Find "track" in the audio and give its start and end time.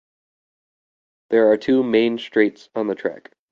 2.95-3.33